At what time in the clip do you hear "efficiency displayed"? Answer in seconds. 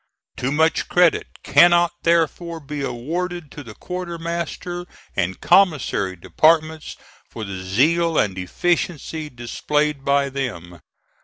8.35-10.03